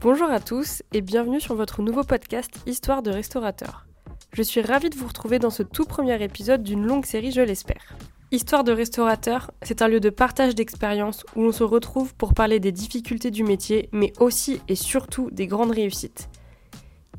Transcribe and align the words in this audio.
Bonjour 0.00 0.30
à 0.30 0.40
tous 0.40 0.82
et 0.92 1.00
bienvenue 1.00 1.40
sur 1.40 1.54
votre 1.54 1.82
nouveau 1.82 2.02
podcast 2.02 2.50
Histoire 2.66 3.02
de 3.02 3.10
restaurateur. 3.12 3.86
Je 4.32 4.42
suis 4.42 4.60
ravie 4.60 4.90
de 4.90 4.96
vous 4.96 5.06
retrouver 5.06 5.38
dans 5.38 5.50
ce 5.50 5.62
tout 5.62 5.84
premier 5.84 6.20
épisode 6.24 6.64
d'une 6.64 6.84
longue 6.84 7.04
série, 7.04 7.30
je 7.30 7.40
l'espère. 7.40 7.94
Histoire 8.32 8.64
de 8.64 8.72
restaurateur, 8.72 9.52
c'est 9.62 9.82
un 9.82 9.88
lieu 9.88 10.00
de 10.00 10.10
partage 10.10 10.54
d'expériences 10.56 11.24
où 11.36 11.42
l'on 11.42 11.52
se 11.52 11.62
retrouve 11.62 12.14
pour 12.16 12.34
parler 12.34 12.58
des 12.58 12.72
difficultés 12.72 13.30
du 13.30 13.44
métier, 13.44 13.88
mais 13.92 14.12
aussi 14.18 14.60
et 14.66 14.74
surtout 14.74 15.30
des 15.30 15.46
grandes 15.46 15.70
réussites. 15.70 16.28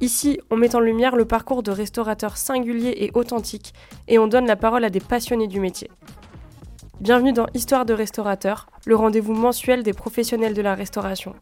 Ici, 0.04 0.38
on 0.52 0.58
met 0.58 0.76
en 0.76 0.82
lumière 0.82 1.16
le 1.16 1.24
parcours 1.24 1.64
de 1.64 1.72
restaurateurs 1.72 2.36
singuliers 2.36 2.94
et 2.98 3.12
authentiques, 3.14 3.74
et 4.10 4.20
on 4.20 4.28
donne 4.28 4.46
la 4.46 4.58
parole 4.58 4.84
à 4.84 4.90
des 4.90 5.00
passionnés 5.00 5.48
du 5.48 5.62
métier. 5.62 5.90
Bienvenue 7.00 7.32
dans 7.32 7.46
Histoire 7.54 7.86
de 7.86 7.94
restaurateur, 7.94 8.68
le 8.86 8.98
rendez-vous 8.98 9.34
mensuel 9.34 9.82
des 9.82 9.94
professionnels 9.94 10.56
de 10.56 10.62
la 10.62 10.76
restauration. 10.76 11.36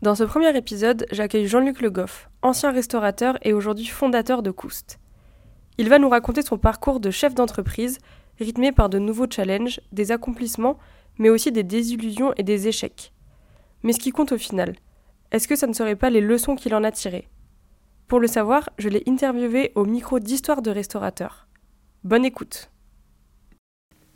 Dans 0.00 0.14
ce 0.14 0.24
premier 0.24 0.56
épisode, 0.56 1.04
j'accueille 1.12 1.46
Jean-Luc 1.46 1.82
Le 1.82 1.90
Goff, 1.90 2.30
ancien 2.40 2.72
restaurateur 2.72 3.36
et 3.42 3.52
aujourd'hui 3.52 3.84
fondateur 3.84 4.42
de 4.42 4.50
Coust. 4.50 4.98
Il 5.76 5.90
va 5.90 5.98
nous 5.98 6.08
raconter 6.08 6.40
son 6.40 6.56
parcours 6.56 7.00
de 7.00 7.10
chef 7.10 7.34
d'entreprise, 7.34 7.98
rythmé 8.38 8.72
par 8.72 8.88
de 8.88 8.98
nouveaux 8.98 9.30
challenges, 9.30 9.82
des 9.92 10.10
accomplissements, 10.10 10.78
mais 11.18 11.28
aussi 11.28 11.52
des 11.52 11.64
désillusions 11.64 12.32
et 12.38 12.44
des 12.44 12.66
échecs. 12.66 13.13
Mais 13.84 13.92
ce 13.92 14.00
qui 14.00 14.12
compte 14.12 14.32
au 14.32 14.38
final, 14.38 14.74
est-ce 15.30 15.46
que 15.46 15.56
ça 15.56 15.66
ne 15.66 15.74
serait 15.74 15.94
pas 15.94 16.08
les 16.08 16.22
leçons 16.22 16.56
qu'il 16.56 16.74
en 16.74 16.84
a 16.84 16.90
tirées? 16.90 17.28
Pour 18.08 18.18
le 18.18 18.26
savoir, 18.26 18.70
je 18.78 18.88
l'ai 18.88 19.02
interviewé 19.06 19.72
au 19.74 19.84
micro 19.84 20.20
d'Histoire 20.20 20.62
de 20.62 20.70
restaurateur. 20.70 21.48
Bonne 22.02 22.24
écoute 22.24 22.70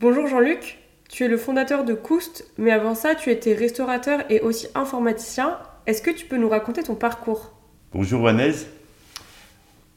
Bonjour 0.01 0.27
Jean-Luc, 0.27 0.79
tu 1.11 1.25
es 1.25 1.29
le 1.29 1.37
fondateur 1.37 1.84
de 1.84 1.92
Coust, 1.92 2.51
mais 2.57 2.70
avant 2.70 2.95
ça, 2.95 3.15
tu 3.15 3.31
étais 3.31 3.53
restaurateur 3.53 4.25
et 4.31 4.41
aussi 4.41 4.69
informaticien. 4.75 5.59
Est-ce 5.87 6.01
que 6.01 6.11
tu 6.11 6.25
peux 6.25 6.39
nous 6.39 6.48
raconter 6.48 6.83
ton 6.83 6.95
parcours? 6.95 7.53
Bonjour 7.92 8.23
Vanessa. 8.23 8.64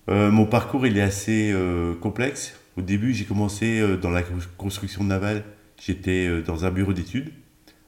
Euh, 0.09 0.31
mon 0.31 0.45
parcours 0.45 0.85
il 0.85 0.97
est 0.97 1.01
assez 1.01 1.51
euh, 1.53 1.93
complexe. 1.95 2.59
Au 2.77 2.81
début 2.81 3.13
j'ai 3.13 3.23
commencé 3.23 3.79
euh, 3.79 3.95
dans 3.95 4.09
la 4.09 4.23
construction 4.57 5.05
navale. 5.05 5.45
J'étais 5.81 6.41
dans 6.41 6.65
un 6.65 6.71
bureau 6.71 6.91
d'études. 6.91 7.31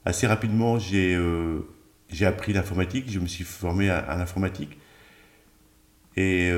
Assez 0.05 0.27
rapidement 0.27 0.79
j'ai 0.79 1.17
appris 2.21 2.53
l'informatique. 2.53 3.05
Je 3.09 3.19
me 3.19 3.27
suis 3.27 3.43
formé 3.43 3.89
à, 3.89 4.15
l'informatique. 4.17 4.77
Et 6.15 6.51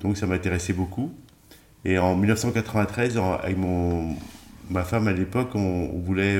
donc 0.00 0.16
ça 0.16 0.26
m'intéressait 0.26 0.72
beaucoup. 0.72 1.12
Et 1.84 1.98
en 1.98 2.16
1993, 2.16 3.18
avec 3.18 3.58
mon, 3.58 4.16
ma 4.70 4.82
femme 4.82 5.08
à 5.08 5.12
l'époque, 5.12 5.50
on, 5.54 5.98
voulait, 5.98 6.38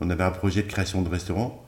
on 0.00 0.08
avait 0.08 0.24
un 0.24 0.30
projet 0.30 0.62
de 0.62 0.68
création 0.68 1.02
de 1.02 1.08
restaurant. 1.10 1.62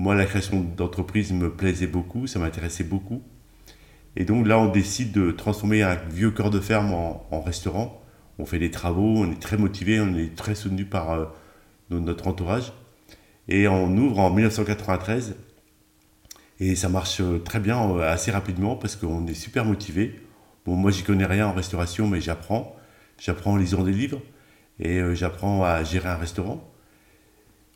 Moi, 0.00 0.14
la 0.14 0.24
création 0.24 0.60
d'entreprise 0.60 1.30
me 1.30 1.50
plaisait 1.50 1.86
beaucoup, 1.86 2.26
ça 2.26 2.38
m'intéressait 2.38 2.84
beaucoup. 2.84 3.22
Et 4.16 4.24
donc 4.24 4.46
là, 4.46 4.58
on 4.58 4.68
décide 4.68 5.12
de 5.12 5.30
transformer 5.30 5.82
un 5.82 5.94
vieux 5.94 6.30
corps 6.30 6.50
de 6.50 6.60
ferme 6.60 6.94
en, 6.94 7.40
restaurant. 7.42 8.02
On 8.38 8.46
fait 8.46 8.58
des 8.58 8.70
travaux, 8.70 9.18
on 9.18 9.30
est 9.30 9.40
très 9.40 9.56
motivé, 9.56 10.00
on 10.00 10.14
est 10.16 10.34
très 10.34 10.54
soutenu 10.54 10.84
par 10.84 11.10
euh, 11.10 11.26
notre 11.90 12.26
entourage. 12.28 12.72
Et 13.48 13.68
on 13.68 13.94
ouvre 13.96 14.18
en 14.20 14.30
1993. 14.30 15.36
Et 16.60 16.76
ça 16.76 16.88
marche 16.88 17.20
euh, 17.20 17.38
très 17.38 17.58
bien, 17.58 17.90
euh, 17.90 18.12
assez 18.12 18.30
rapidement, 18.30 18.76
parce 18.76 18.94
qu'on 18.94 19.26
est 19.26 19.34
super 19.34 19.64
motivé. 19.64 20.20
Bon, 20.64 20.76
moi, 20.76 20.90
j'y 20.92 21.02
connais 21.02 21.26
rien 21.26 21.48
en 21.48 21.52
restauration, 21.52 22.06
mais 22.06 22.20
j'apprends. 22.20 22.76
J'apprends 23.18 23.52
en 23.52 23.56
lisant 23.56 23.82
des 23.82 23.92
livres 23.92 24.20
et 24.78 24.98
j'apprends 25.14 25.62
à 25.62 25.84
gérer 25.84 26.08
un 26.08 26.16
restaurant 26.16 26.70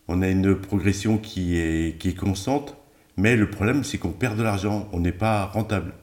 on 0.08 0.22
a 0.22 0.28
une 0.28 0.54
progression 0.54 1.18
qui 1.18 1.56
est, 1.56 2.18
constante, 2.18 2.76
mais 3.16 3.36
le 3.36 3.48
problème 3.48 3.84
c'est 3.84 3.98
qu'on 3.98 4.12
perd 4.12 4.36
de 4.36 4.42
l'argent, 4.42 4.88
on 4.92 5.00
n'est 5.00 5.12
pas 5.12 5.46
rentable. 5.46 5.94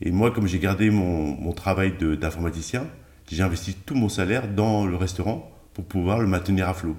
Et 0.00 0.10
moi, 0.10 0.32
comme 0.32 0.48
j'ai 0.48 0.58
gardé 0.58 0.90
mon, 0.90 1.36
mon 1.36 1.52
travail 1.52 1.94
d'informaticien, 1.98 2.88
j'ai 3.30 3.42
investi 3.42 3.74
tout 3.74 3.94
mon 3.94 4.08
salaire 4.08 4.48
dans 4.52 4.84
le 4.84 4.96
restaurant 4.96 5.50
pour 5.74 5.84
pouvoir 5.84 6.18
le 6.18 6.26
maintenir 6.26 6.68
à 6.68 6.74
flot. 6.74 6.96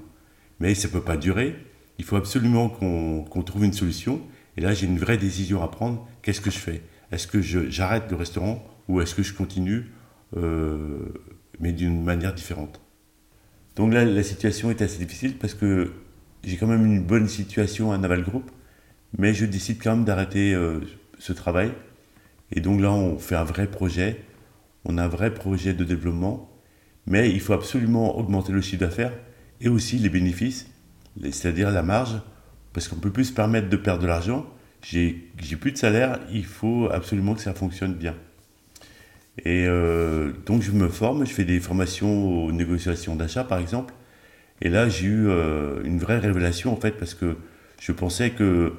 Mais 0.59 0.73
ça 0.73 0.87
ne 0.87 0.93
peut 0.93 1.01
pas 1.01 1.17
durer, 1.17 1.55
il 1.99 2.05
faut 2.05 2.15
absolument 2.15 2.69
qu'on 2.69 3.43
trouve 3.43 3.65
une 3.65 3.73
solution. 3.73 4.21
Et 4.57 4.61
là, 4.61 4.73
j'ai 4.73 4.85
une 4.85 4.99
vraie 4.99 5.17
décision 5.17 5.63
à 5.63 5.67
prendre. 5.67 6.07
Qu'est-ce 6.21 6.41
que 6.41 6.51
je 6.51 6.59
fais? 6.59 6.81
Est-ce 7.11 7.27
que 7.27 7.41
j'arrête 7.41 8.09
le 8.09 8.15
restaurant 8.15 8.63
ou 8.87 9.01
est-ce 9.01 9.15
que 9.15 9.23
je 9.23 9.33
continue, 9.33 9.91
euh, 10.35 10.99
mais 11.59 11.71
d'une 11.71 12.03
manière 12.03 12.33
différente? 12.33 12.81
Donc 13.75 13.93
là, 13.93 14.05
la 14.05 14.23
situation 14.23 14.69
est 14.69 14.81
assez 14.81 14.99
difficile 14.99 15.37
parce 15.37 15.53
que 15.53 15.91
j'ai 16.43 16.57
quand 16.57 16.67
même 16.67 16.85
une 16.85 17.01
bonne 17.01 17.27
situation 17.27 17.91
à 17.91 17.97
Naval 17.97 18.23
Group, 18.23 18.51
mais 19.17 19.33
je 19.33 19.45
décide 19.45 19.81
quand 19.81 19.95
même 19.95 20.05
d'arrêter 20.05 20.53
euh, 20.53 20.79
ce 21.19 21.33
travail. 21.33 21.71
Et 22.51 22.61
donc 22.61 22.81
là, 22.81 22.91
on 22.91 23.17
fait 23.17 23.35
un 23.35 23.43
vrai 23.43 23.67
projet, 23.67 24.23
on 24.85 24.97
a 24.97 25.03
un 25.03 25.07
vrai 25.07 25.33
projet 25.33 25.73
de 25.73 25.83
développement, 25.83 26.51
mais 27.07 27.31
il 27.31 27.39
faut 27.39 27.53
absolument 27.53 28.17
augmenter 28.17 28.51
le 28.51 28.61
chiffre 28.61 28.81
d'affaires 28.81 29.13
et 29.61 29.69
aussi 29.69 29.97
les 29.97 30.09
bénéfices, 30.09 30.67
c'est-à-dire 31.21 31.71
la 31.71 31.83
marge, 31.83 32.21
parce 32.73 32.87
qu'on 32.87 32.95
ne 32.95 33.01
peut 33.01 33.11
plus 33.11 33.25
se 33.25 33.33
permettre 33.33 33.69
de 33.69 33.77
perdre 33.77 34.01
de 34.01 34.07
l'argent. 34.07 34.45
J'ai 34.81 35.29
plus 35.59 35.71
de 35.71 35.77
salaire, 35.77 36.19
il 36.31 36.45
faut 36.45 36.89
absolument 36.91 37.35
que 37.35 37.41
ça 37.41 37.53
fonctionne 37.53 37.93
bien. 37.93 38.15
Et 39.45 39.65
euh, 39.67 40.31
donc 40.45 40.61
je 40.61 40.71
me 40.71 40.89
forme, 40.89 41.25
je 41.25 41.31
fais 41.31 41.45
des 41.45 41.59
formations 41.59 42.45
aux 42.45 42.51
négociations 42.51 43.15
d'achat 43.15 43.43
par 43.43 43.59
exemple, 43.59 43.93
et 44.63 44.69
là, 44.69 44.87
j'ai 44.87 45.07
eu 45.07 45.27
euh, 45.27 45.83
une 45.83 45.99
vraie 45.99 46.19
révélation, 46.19 46.71
en 46.71 46.77
fait, 46.77 46.91
parce 46.91 47.13
que 47.13 47.35
je 47.81 47.91
pensais 47.91 48.31
que 48.31 48.73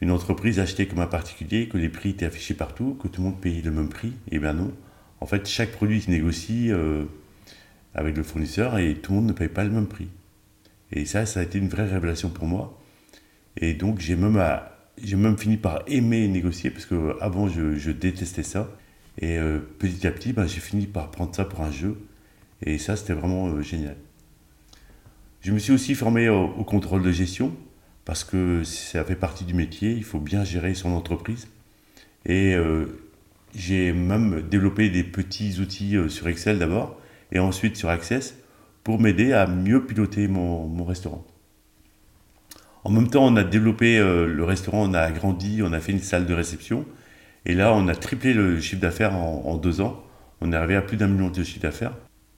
une 0.00 0.12
entreprise 0.12 0.60
achetait 0.60 0.86
comme 0.86 1.00
un 1.00 1.08
particulier, 1.08 1.68
que 1.68 1.76
les 1.76 1.88
prix 1.88 2.10
étaient 2.10 2.26
affichés 2.26 2.54
partout, 2.54 2.96
que 3.02 3.08
tout 3.08 3.20
le 3.20 3.30
monde 3.30 3.40
payait 3.40 3.62
le 3.62 3.72
même 3.72 3.88
prix. 3.88 4.12
Et 4.30 4.36
eh 4.36 4.38
bien 4.38 4.52
non. 4.52 4.72
En 5.20 5.26
fait, 5.26 5.48
chaque 5.48 5.72
produit 5.72 6.00
se 6.00 6.10
négocie 6.10 6.70
euh, 6.70 7.04
avec 7.96 8.16
le 8.16 8.22
fournisseur 8.22 8.78
et 8.78 8.94
tout 8.94 9.10
le 9.10 9.18
monde 9.18 9.26
ne 9.26 9.32
paye 9.32 9.48
pas 9.48 9.64
le 9.64 9.70
même 9.70 9.88
prix. 9.88 10.08
Et 10.92 11.04
ça, 11.04 11.26
ça 11.26 11.40
a 11.40 11.42
été 11.42 11.58
une 11.58 11.68
vraie 11.68 11.88
révélation 11.88 12.28
pour 12.28 12.46
moi. 12.46 12.78
Et 13.60 13.74
donc, 13.74 14.00
j'ai 14.00 14.16
même, 14.16 14.40
même 15.16 15.38
fini 15.38 15.56
par 15.56 15.82
aimer 15.86 16.26
négocier, 16.28 16.70
parce 16.70 16.86
qu'avant, 16.86 17.48
je, 17.48 17.76
je, 17.76 17.90
détestais 17.90 18.42
ça. 18.42 18.70
Et 19.20 19.36
euh, 19.36 19.58
petit 19.78 20.06
à 20.06 20.12
petit, 20.12 20.32
ben, 20.32 20.46
j'ai 20.46 20.60
fini 20.60 20.86
par 20.86 21.10
prendre 21.10 21.34
ça 21.34 21.44
pour 21.44 21.60
un 21.60 21.70
jeu. 21.70 21.98
Et 22.62 22.78
ça, 22.78 22.96
c'était 22.96 23.14
vraiment 23.14 23.60
génial. 23.62 23.96
Je 25.40 25.52
me 25.52 25.58
suis 25.58 25.72
aussi 25.72 25.94
formé 25.94 26.28
au, 26.28 26.64
contrôle 26.64 27.02
de 27.02 27.12
gestion 27.12 27.54
parce 28.04 28.24
que 28.24 28.64
ça 28.64 29.04
fait 29.04 29.16
partie 29.16 29.44
du 29.44 29.54
métier, 29.54 29.92
il 29.92 30.04
faut 30.04 30.18
bien 30.18 30.42
gérer 30.44 30.74
son 30.74 30.92
entreprise. 30.92 31.48
Et 32.26 32.54
euh, 32.54 32.86
j'ai 33.54 33.92
même 33.92 34.42
développé 34.42 34.90
des 34.90 35.04
petits 35.04 35.60
outils 35.60 35.96
euh, 35.96 36.08
sur 36.08 36.26
Excel 36.26 36.58
d'abord 36.58 37.00
et 37.32 37.38
ensuite 37.38 37.76
sur 37.76 37.88
Access 37.88 38.34
pour 38.82 39.00
m'aider 39.00 39.32
à 39.32 39.46
mieux 39.46 39.84
piloter 39.84 40.26
mon, 40.26 40.84
restaurant. 40.84 41.24
En 42.84 42.90
même 42.90 43.08
temps, 43.08 43.26
on 43.26 43.36
a 43.36 43.44
développé 43.44 43.98
euh, 43.98 44.26
le 44.26 44.44
restaurant, 44.44 44.88
on 44.88 44.94
a 44.94 45.00
agrandi, 45.00 45.62
on 45.62 45.72
a 45.72 45.80
fait 45.80 45.92
une 45.92 46.00
salle 46.00 46.26
de 46.26 46.34
réception. 46.34 46.86
Et 47.44 47.54
là, 47.54 47.74
on 47.74 47.88
a 47.88 47.94
triplé 47.94 48.34
le 48.34 48.60
chiffre 48.60 48.80
d'affaires 48.80 49.14
en, 49.14 49.56
deux 49.56 49.80
ans. 49.80 50.04
On 50.40 50.52
est 50.52 50.56
arrivé 50.56 50.76
à 50.76 50.82
plus 50.82 50.96
d'un 50.96 51.08
million 51.08 51.30
de 51.30 51.42
chiffre 51.42 51.60
d'affaires. 51.60 51.94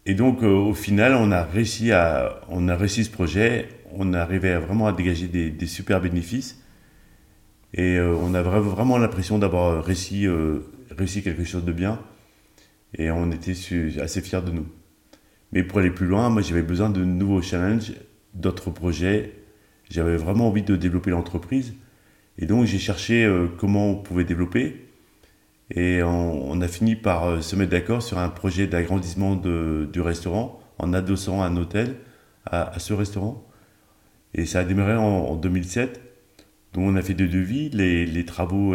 Et 0.06 0.14
donc, 0.14 0.42
euh, 0.42 0.48
au 0.48 0.74
final, 0.74 1.14
on 1.14 1.30
a 1.30 1.42
réussi 1.42 1.92
à, 1.92 2.40
on 2.48 2.68
a 2.68 2.76
réussi 2.76 3.04
ce 3.04 3.10
projet. 3.10 3.68
On 3.92 4.14
arrivait 4.14 4.56
vraiment 4.56 4.86
à 4.86 4.92
dégager 4.92 5.26
des, 5.26 5.66
super 5.66 6.00
bénéfices. 6.00 6.62
Et 7.74 7.96
euh, 7.96 8.14
on 8.20 8.34
a 8.34 8.42
vraiment 8.42 8.98
l'impression 8.98 9.38
d'avoir 9.38 9.84
réussi, 9.84 10.26
réussi 10.96 11.22
quelque 11.22 11.44
chose 11.44 11.64
de 11.64 11.72
bien. 11.72 12.00
Et 12.96 13.10
on 13.10 13.30
était 13.30 13.54
assez 14.00 14.20
fiers 14.20 14.42
de 14.42 14.50
nous. 14.50 14.66
Mais 15.52 15.64
pour 15.64 15.80
aller 15.80 15.90
plus 15.90 16.06
loin, 16.06 16.30
moi, 16.30 16.42
j'avais 16.42 16.62
besoin 16.62 16.90
de 16.90 17.04
nouveaux 17.04 17.42
challenges, 17.42 17.92
d'autres 18.34 18.70
projets. 18.70 19.39
J'avais 19.90 20.16
vraiment 20.16 20.48
envie 20.48 20.62
de 20.62 20.76
développer 20.76 21.10
l'entreprise. 21.10 21.74
Et 22.38 22.46
donc, 22.46 22.64
j'ai 22.64 22.78
cherché 22.78 23.30
comment 23.58 23.90
on 23.90 23.96
pouvait 23.96 24.24
développer. 24.24 24.90
Et 25.70 26.02
on, 26.02 26.60
a 26.60 26.68
fini 26.68 26.96
par 26.96 27.26
euh, 27.26 27.40
se 27.40 27.54
mettre 27.54 27.70
d'accord 27.70 28.02
sur 28.02 28.18
un 28.18 28.28
projet 28.28 28.66
d'agrandissement 28.66 29.36
du 29.36 30.00
restaurant 30.00 30.60
en 30.78 30.92
adossant 30.92 31.42
un 31.42 31.56
hôtel 31.56 31.96
à, 32.46 32.78
ce 32.78 32.92
restaurant. 32.92 33.46
Et 34.34 34.46
ça 34.46 34.60
a 34.60 34.64
démarré 34.64 34.96
en, 34.96 35.36
2007. 35.36 36.00
Donc 36.72 36.84
on 36.88 36.96
a 36.96 37.02
fait 37.02 37.14
deux 37.14 37.28
devis. 37.28 37.70
Les, 37.70 38.24
travaux 38.24 38.74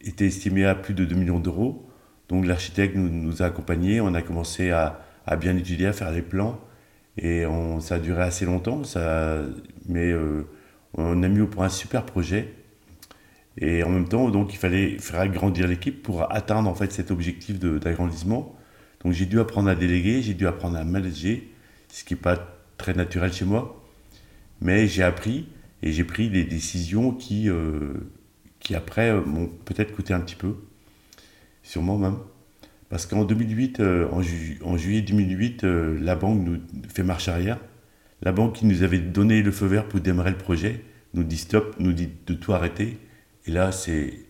étaient 0.00 0.26
estimés 0.26 0.64
à 0.64 0.74
plus 0.74 0.94
de 0.94 1.04
2 1.04 1.14
millions 1.14 1.40
d'euros. 1.40 1.88
Donc 2.28 2.46
l'architecte 2.46 2.96
nous, 2.96 3.42
a 3.42 3.46
accompagnés. 3.46 4.00
On 4.00 4.14
a 4.14 4.22
commencé 4.22 4.70
à, 4.70 5.00
bien 5.38 5.56
étudier, 5.56 5.86
à 5.86 5.92
faire 5.92 6.10
les 6.10 6.22
plans. 6.22 6.60
Et 7.22 7.44
ça 7.80 7.96
a 7.96 7.98
duré 7.98 8.22
assez 8.22 8.46
longtemps. 8.46 8.82
Ça, 8.82 9.42
mais 9.86 10.10
euh, 10.10 10.46
on 10.94 11.22
a 11.22 11.28
mis 11.28 11.40
au 11.40 11.46
point 11.46 11.66
un 11.66 11.68
super 11.68 12.04
projet. 12.04 12.54
Et 13.58 13.82
en 13.82 13.90
même 13.90 14.08
temps, 14.08 14.30
donc, 14.30 14.54
il 14.54 14.56
fallait 14.56 14.98
faire 14.98 15.20
agrandir 15.20 15.68
l'équipe 15.68 16.02
pour 16.02 16.32
atteindre 16.32 16.68
en 16.68 16.74
fait 16.74 16.90
cet 16.92 17.10
objectif 17.10 17.58
d'agrandissement. 17.58 18.56
Donc 19.04 19.12
j'ai 19.12 19.26
dû 19.26 19.40
apprendre 19.40 19.68
à 19.68 19.74
déléguer, 19.74 20.22
j'ai 20.22 20.34
dû 20.34 20.46
apprendre 20.46 20.76
à 20.76 20.84
manager, 20.84 21.38
ce 21.88 22.04
qui 22.04 22.14
n'est 22.14 22.20
pas 22.20 22.36
très 22.76 22.94
naturel 22.94 23.32
chez 23.32 23.44
moi. 23.44 23.82
Mais 24.60 24.86
j'ai 24.86 25.02
appris 25.02 25.48
et 25.82 25.92
j'ai 25.92 26.04
pris 26.04 26.28
des 26.28 26.44
décisions 26.44 27.12
qui, 27.12 27.48
euh, 27.48 27.94
qui 28.60 28.74
après 28.74 29.12
m'ont 29.12 29.46
peut-être 29.46 29.94
coûté 29.94 30.12
un 30.12 30.20
petit 30.20 30.36
peu, 30.36 30.54
sûrement 31.62 31.96
même. 31.98 32.16
Parce 32.90 33.06
qu'en 33.06 33.24
2008, 33.24 33.80
euh, 33.80 34.08
en, 34.10 34.76
juillet 34.76 35.00
2008, 35.00 35.64
euh, 35.64 35.98
la 36.00 36.16
banque 36.16 36.40
nous 36.44 36.60
fait 36.92 37.04
marche 37.04 37.28
arrière. 37.28 37.58
La 38.20 38.32
banque 38.32 38.56
qui 38.56 38.66
nous 38.66 38.82
avait 38.82 38.98
donné 38.98 39.42
le 39.42 39.52
feu 39.52 39.66
vert 39.66 39.86
pour 39.88 40.00
démarrer 40.00 40.30
le 40.30 40.36
projet 40.36 40.84
nous 41.14 41.24
dit 41.24 41.38
stop, 41.38 41.76
nous 41.78 41.92
dit 41.92 42.08
de 42.26 42.34
tout 42.34 42.52
arrêter. 42.52 42.98
Et 43.46 43.52
là, 43.52 43.72
c'est 43.72 44.26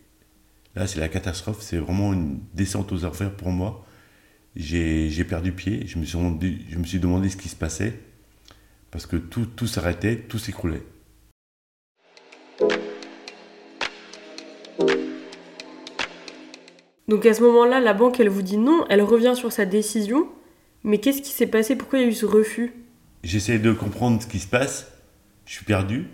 là, 0.76 0.86
c'est 0.86 1.00
la 1.00 1.08
catastrophe. 1.08 1.62
C'est 1.62 1.78
vraiment 1.78 2.12
une 2.12 2.40
descente 2.54 2.92
aux 2.92 3.04
enfers 3.04 3.34
pour 3.34 3.50
moi. 3.50 3.84
J'ai 4.56 5.24
perdu 5.24 5.52
pied. 5.52 5.86
Je 5.86 5.98
me, 5.98 6.04
suis 6.04 6.18
je 6.68 6.78
me 6.78 6.84
suis 6.84 7.00
demandé 7.00 7.28
ce 7.30 7.36
qui 7.36 7.48
se 7.48 7.56
passait 7.56 7.98
parce 8.90 9.06
que 9.06 9.16
tout 9.16 9.66
s'arrêtait, 9.66 10.16
tout 10.16 10.38
s'écroulait. 10.38 10.82
Donc 17.10 17.26
à 17.26 17.34
ce 17.34 17.42
moment-là, 17.42 17.80
la 17.80 17.92
banque, 17.92 18.20
elle 18.20 18.28
vous 18.28 18.40
dit 18.40 18.56
non, 18.56 18.84
elle 18.88 19.02
revient 19.02 19.32
sur 19.34 19.50
sa 19.50 19.66
décision. 19.66 20.28
Mais 20.84 20.98
qu'est-ce 20.98 21.20
qui 21.22 21.32
s'est 21.32 21.48
passé? 21.48 21.74
Pourquoi 21.74 21.98
il 21.98 22.02
y 22.02 22.04
a 22.04 22.08
eu 22.08 22.14
ce 22.14 22.24
refus? 22.24 22.72
J'essaie 23.24 23.58
de 23.58 23.72
comprendre 23.72 24.22
ce 24.22 24.28
qui 24.28 24.38
se 24.38 24.46
passe. 24.46 24.92
Je 25.44 25.54
suis 25.54 25.64
perdu. 25.64 26.06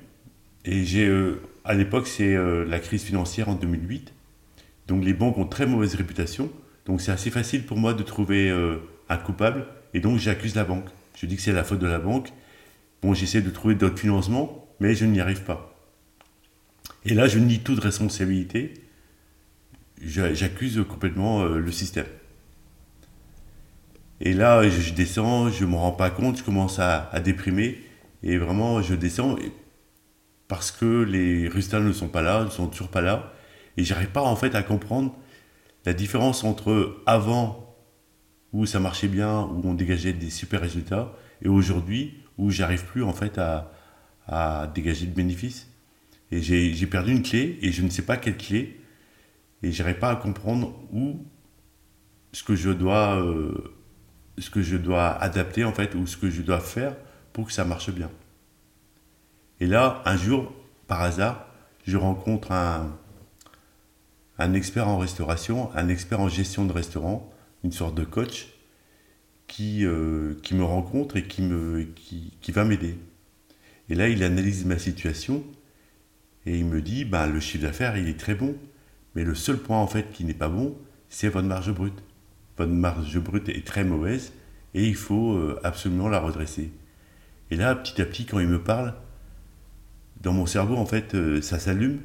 Et 0.64 0.84
j'ai, 0.84 1.06
euh, 1.06 1.42
à 1.66 1.74
l'époque, 1.74 2.06
c'est 2.06 2.34
euh, 2.34 2.64
la 2.64 2.78
crise 2.80 3.02
financière 3.02 3.50
en 3.50 3.56
2008. 3.56 4.14
Donc 4.86 5.04
les 5.04 5.12
banques 5.12 5.36
ont 5.36 5.44
très 5.44 5.66
mauvaise 5.66 5.94
réputation. 5.96 6.50
Donc 6.86 7.02
c'est 7.02 7.12
assez 7.12 7.30
facile 7.30 7.66
pour 7.66 7.76
moi 7.76 7.92
de 7.92 8.02
trouver 8.02 8.48
euh, 8.48 8.76
un 9.10 9.18
coupable. 9.18 9.66
Et 9.92 10.00
donc 10.00 10.18
j'accuse 10.18 10.54
la 10.54 10.64
banque. 10.64 10.86
Je 11.14 11.26
dis 11.26 11.36
que 11.36 11.42
c'est 11.42 11.52
la 11.52 11.62
faute 11.62 11.78
de 11.78 11.86
la 11.86 11.98
banque. 11.98 12.32
Bon, 13.02 13.12
j'essaie 13.12 13.42
de 13.42 13.50
trouver 13.50 13.74
d'autres 13.74 13.98
financements, 13.98 14.66
mais 14.80 14.94
je 14.94 15.04
n'y 15.04 15.20
arrive 15.20 15.42
pas. 15.42 15.78
Et 17.04 17.12
là, 17.12 17.28
je 17.28 17.38
nie 17.38 17.58
toute 17.58 17.80
responsabilité. 17.80 18.72
J'accuse 20.02 20.84
complètement 20.88 21.44
le 21.44 21.72
système. 21.72 22.06
Et 24.20 24.32
là, 24.32 24.66
je, 24.68 24.92
descends, 24.92 25.50
je 25.50 25.64
ne 25.64 25.70
me 25.70 25.76
rends 25.76 25.92
pas 25.92 26.10
compte, 26.10 26.38
je 26.38 26.42
commence 26.42 26.78
à, 26.78 27.10
déprimer. 27.20 27.78
Et 28.22 28.38
vraiment, 28.38 28.82
je 28.82 28.94
descends 28.94 29.36
parce 30.48 30.70
que 30.70 31.02
les 31.02 31.48
résultats 31.48 31.80
ne 31.80 31.92
sont 31.92 32.08
pas 32.08 32.22
là, 32.22 32.44
ne 32.44 32.50
sont 32.50 32.68
toujours 32.68 32.88
pas 32.88 33.02
là. 33.02 33.32
Et 33.76 33.84
j'arrive 33.84 34.08
pas 34.08 34.22
en 34.22 34.36
fait 34.36 34.54
à 34.54 34.62
comprendre 34.62 35.14
la 35.84 35.92
différence 35.92 36.44
entre 36.44 36.96
avant, 37.06 37.76
où 38.52 38.64
ça 38.64 38.80
marchait 38.80 39.08
bien, 39.08 39.40
où 39.40 39.60
on 39.64 39.74
dégageait 39.74 40.12
des 40.12 40.30
super 40.30 40.60
résultats, 40.60 41.12
et 41.42 41.48
aujourd'hui, 41.48 42.14
où 42.38 42.50
j'arrive 42.50 42.84
plus 42.84 43.02
en 43.02 43.12
fait 43.12 43.38
à 43.38 44.72
dégager 44.74 45.06
de 45.06 45.14
bénéfices. 45.14 45.68
Et 46.32 46.40
j'ai 46.42 46.86
perdu 46.86 47.12
une 47.12 47.22
clé, 47.22 47.58
et 47.60 47.70
je 47.70 47.82
ne 47.82 47.90
sais 47.90 48.02
pas 48.02 48.16
quelle 48.16 48.36
clé, 48.36 48.80
et 49.66 49.72
j'arrive 49.72 49.98
pas 49.98 50.10
à 50.10 50.16
comprendre 50.16 50.78
où 50.92 51.26
ce 52.30 52.44
que 52.44 52.54
je 52.54 52.70
dois, 52.70 53.20
euh, 53.20 53.74
ce 54.38 54.48
que 54.48 54.62
je 54.62 54.76
dois 54.76 55.08
adapter 55.08 55.64
en 55.64 55.72
fait, 55.72 55.96
ou 55.96 56.06
ce 56.06 56.16
que 56.16 56.30
je 56.30 56.40
dois 56.42 56.60
faire 56.60 56.94
pour 57.32 57.46
que 57.46 57.52
ça 57.52 57.64
marche 57.64 57.90
bien. 57.90 58.10
Et 59.58 59.66
là, 59.66 60.02
un 60.04 60.16
jour, 60.16 60.52
par 60.86 61.02
hasard, 61.02 61.48
je 61.84 61.96
rencontre 61.96 62.52
un, 62.52 62.96
un 64.38 64.54
expert 64.54 64.86
en 64.86 64.98
restauration, 64.98 65.74
un 65.74 65.88
expert 65.88 66.20
en 66.20 66.28
gestion 66.28 66.64
de 66.64 66.72
restaurant, 66.72 67.28
une 67.64 67.72
sorte 67.72 67.96
de 67.96 68.04
coach, 68.04 68.48
qui, 69.48 69.84
euh, 69.84 70.34
qui 70.44 70.54
me 70.54 70.62
rencontre 70.62 71.16
et 71.16 71.26
qui, 71.26 71.42
me, 71.42 71.82
qui, 71.96 72.36
qui 72.40 72.52
va 72.52 72.64
m'aider. 72.64 72.96
Et 73.88 73.96
là, 73.96 74.08
il 74.08 74.22
analyse 74.22 74.64
ma 74.64 74.78
situation 74.78 75.42
et 76.44 76.56
il 76.56 76.66
me 76.66 76.80
dit, 76.80 77.04
bah, 77.04 77.26
le 77.26 77.40
chiffre 77.40 77.64
d'affaires, 77.64 77.96
il 77.96 78.08
est 78.08 78.18
très 78.18 78.36
bon, 78.36 78.56
mais 79.16 79.24
le 79.24 79.34
seul 79.34 79.56
point 79.56 79.78
en 79.78 79.86
fait 79.86 80.12
qui 80.12 80.24
n'est 80.24 80.34
pas 80.34 80.50
bon, 80.50 80.76
c'est 81.08 81.28
votre 81.28 81.48
marge 81.48 81.72
brute. 81.72 82.00
Votre 82.58 82.70
marge 82.70 83.18
brute 83.18 83.48
est 83.48 83.66
très 83.66 83.82
mauvaise 83.82 84.32
et 84.74 84.84
il 84.86 84.94
faut 84.94 85.32
euh, 85.32 85.58
absolument 85.64 86.08
la 86.08 86.20
redresser. 86.20 86.70
Et 87.50 87.56
là, 87.56 87.74
petit 87.74 88.00
à 88.00 88.04
petit, 88.04 88.26
quand 88.26 88.38
il 88.38 88.46
me 88.46 88.62
parle, 88.62 88.94
dans 90.20 90.32
mon 90.32 90.44
cerveau, 90.44 90.76
en 90.76 90.84
fait, 90.84 91.14
euh, 91.14 91.40
ça 91.40 91.58
s'allume 91.58 92.00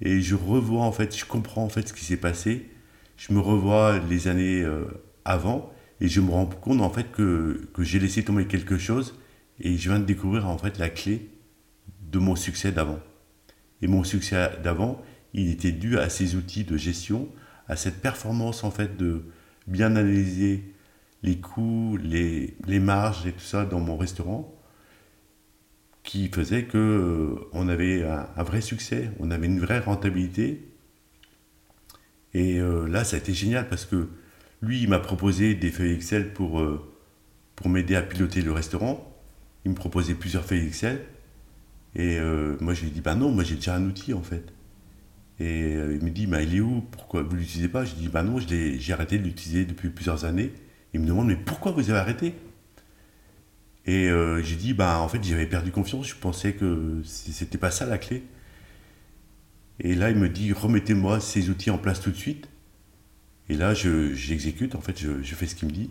et 0.00 0.22
je 0.22 0.34
revois, 0.34 0.82
en 0.82 0.92
fait, 0.92 1.16
je 1.16 1.26
comprends 1.26 1.64
en 1.64 1.68
fait 1.68 1.86
ce 1.86 1.92
qui 1.92 2.04
s'est 2.04 2.16
passé. 2.16 2.70
Je 3.18 3.32
me 3.34 3.40
revois 3.40 3.98
les 4.08 4.26
années 4.26 4.62
euh, 4.62 4.86
avant 5.26 5.70
et 6.00 6.08
je 6.08 6.20
me 6.20 6.30
rends 6.30 6.46
compte 6.46 6.80
en 6.80 6.90
fait 6.90 7.12
que, 7.12 7.68
que 7.74 7.82
j'ai 7.82 7.98
laissé 7.98 8.24
tomber 8.24 8.46
quelque 8.46 8.78
chose 8.78 9.18
et 9.60 9.76
je 9.76 9.90
viens 9.90 9.98
de 9.98 10.04
découvrir 10.06 10.48
en 10.48 10.56
fait 10.56 10.78
la 10.78 10.88
clé 10.88 11.28
de 12.10 12.18
mon 12.18 12.36
succès 12.36 12.72
d'avant. 12.72 13.00
Et 13.82 13.86
mon 13.86 14.02
succès 14.02 14.50
d'avant, 14.62 15.02
il 15.34 15.50
était 15.50 15.72
dû 15.72 15.98
à 15.98 16.08
ces 16.08 16.36
outils 16.36 16.64
de 16.64 16.76
gestion, 16.76 17.28
à 17.68 17.76
cette 17.76 18.00
performance 18.00 18.64
en 18.64 18.70
fait 18.70 18.96
de 18.96 19.24
bien 19.66 19.96
analyser 19.96 20.74
les 21.22 21.38
coûts, 21.38 21.98
les, 22.02 22.56
les 22.66 22.80
marges 22.80 23.26
et 23.26 23.32
tout 23.32 23.40
ça 23.40 23.64
dans 23.64 23.80
mon 23.80 23.96
restaurant 23.96 24.58
qui 26.08 26.28
faisait 26.28 26.64
que 26.64 26.78
euh, 26.78 27.48
on 27.52 27.68
avait 27.68 28.02
un, 28.02 28.42
vrai 28.42 28.62
succès, 28.62 29.10
on 29.18 29.30
avait 29.30 29.46
une 29.46 29.60
vraie 29.60 29.78
rentabilité. 29.78 30.66
Et 32.32 32.58
euh, 32.60 32.88
là, 32.88 33.04
ça 33.04 33.16
a 33.16 33.18
été 33.18 33.34
génial 33.34 33.68
parce 33.68 33.84
que 33.84 34.08
lui, 34.62 34.80
il 34.80 34.88
m'a 34.88 35.00
proposé 35.00 35.54
des 35.54 35.70
feuilles 35.70 35.92
Excel 35.92 36.32
pour, 36.32 36.60
euh, 36.60 36.80
pour 37.56 37.68
m'aider 37.68 37.94
à 37.94 38.00
piloter 38.00 38.40
le 38.40 38.52
restaurant. 38.52 39.14
Il 39.66 39.72
me 39.72 39.76
proposait 39.76 40.14
plusieurs 40.14 40.46
feuilles 40.46 40.66
Excel. 40.66 41.04
Et 41.94 42.18
moi, 42.60 42.72
je 42.72 42.82
lui 42.82 42.88
ai 42.88 42.90
dit, 42.90 43.00
bah 43.00 43.14
non, 43.14 43.30
moi 43.30 43.44
j'ai 43.44 43.56
déjà 43.56 43.74
un 43.74 43.84
outil 43.84 44.14
en 44.14 44.22
fait. 44.22 44.52
Et 45.40 45.72
il 45.72 46.04
me 46.04 46.10
dit, 46.10 46.28
il 46.28 46.56
est 46.56 46.60
où? 46.60 46.82
Pourquoi 46.90 47.22
vous 47.22 47.34
ne 47.34 47.40
l'utilisez 47.40 47.68
pas? 47.68 47.84
Je 47.84 47.94
dis, 47.94 48.08
bah 48.08 48.22
non, 48.22 48.38
j'ai 48.40 48.92
arrêté 48.92 49.18
de 49.18 49.24
l'utiliser 49.24 49.64
depuis 49.64 49.88
plusieurs 49.88 50.24
années. 50.24 50.52
Il 50.94 51.00
me 51.00 51.06
demande, 51.06 51.28
mais 51.28 51.36
pourquoi 51.36 51.72
vous 51.72 51.90
avez 51.90 51.98
arrêté? 51.98 52.34
Et 53.86 54.08
euh, 54.10 54.42
j'ai 54.42 54.56
dit, 54.56 54.74
bah, 54.74 55.00
en 55.00 55.08
fait, 55.08 55.22
j'avais 55.24 55.46
perdu 55.46 55.70
confiance, 55.70 56.08
je 56.08 56.14
pensais 56.14 56.52
que 56.52 57.00
c'était 57.04 57.56
pas 57.56 57.70
ça 57.70 57.86
la 57.86 57.96
clé. 57.96 58.22
Et 59.80 59.94
là, 59.94 60.10
il 60.10 60.16
me 60.16 60.28
dit, 60.28 60.52
remettez-moi 60.52 61.20
ces 61.20 61.50
outils 61.50 61.70
en 61.70 61.78
place 61.78 62.00
tout 62.00 62.10
de 62.10 62.16
suite. 62.16 62.48
Et 63.48 63.54
là, 63.54 63.72
j'exécute, 63.74 64.74
en 64.74 64.80
fait, 64.82 64.98
je, 65.00 65.34
fais 65.34 65.46
ce 65.46 65.54
qu'il 65.54 65.68
me 65.68 65.72
dit. 65.72 65.90